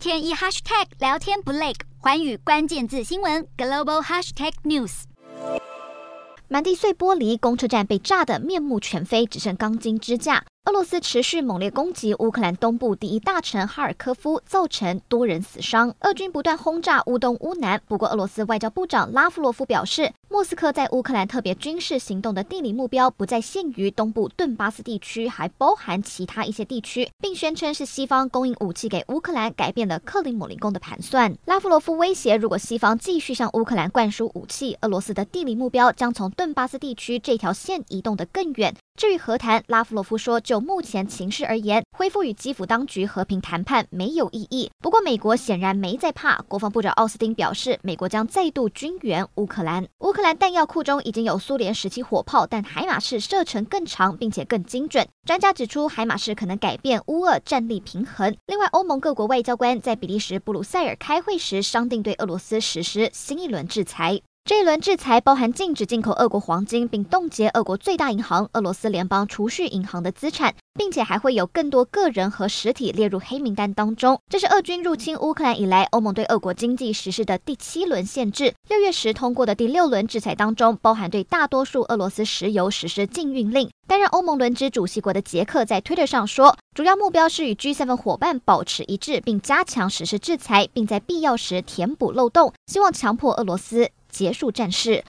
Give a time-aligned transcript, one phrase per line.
[0.00, 5.02] 天一 hashtag 聊天不累，环宇关键字新闻 global hashtag news。
[6.48, 10.42] 满地碎玻璃，公车站被炸得面目全非，只剩钢筋支架。
[10.70, 15.92] 俄罗斯持续猛烈攻击乌克兰东部第一大城哈尔科夫，造成多人死伤。
[16.00, 17.82] 俄军不断轰炸乌东、乌南。
[17.88, 31.36] 不过，俄罗斯外交部长拉夫罗夫表示，莫斯科在乌克兰特别军事行动的地理目标不再限于东部顿巴斯地区，还包含其他一些地区，并宣称是西方供应武器给乌克兰，改变了克里姆林宫的盘算。
[31.46, 38.72] 拉夫罗夫威胁，如果西方继续向乌克兰灌输武器，俄罗斯的地理目标将从顿巴斯地区这条线移动得更远。
[39.00, 44.70] 至于和谈，拉夫罗夫说，就目前情势而言，恢复与基辅当局和平谈判没有意义。
[44.78, 46.36] 不过，美国显然没在怕。
[46.46, 49.88] 国防部长奥斯汀表示，美国将再度军援乌克兰。
[50.00, 55.08] 乌克兰弹药库中已经有苏联时期火炮，但海马式射程更长，并且更精准。
[55.26, 58.36] 专家指出，海马式可能改变乌俄战力平衡。
[58.48, 64.20] 另外，欧盟各国外交官在比利时布鲁塞尔开会时，商定对俄罗斯实施新一轮制裁。
[64.44, 74.18] 这一轮制裁包含禁止进口俄国黄金，并冻结俄国最大银行俄罗斯联邦储蓄银行的资产，并且还会有更多个人和实体列入黑名单当中。
[74.28, 78.52] 这是俄军入侵乌克兰以来，欧盟对俄国经济实施的第七轮限制。
[78.68, 83.70] 六月时通过的第六轮制裁当中，包含对大多数俄罗斯石油实施禁运令。
[83.86, 95.02] 担任欧盟轮值主席国的捷克在推特上说，主要目标是与 G7 伙伴保持一致，并加强实施制裁，并在必要时填补漏洞，希望强迫俄罗斯结束战事。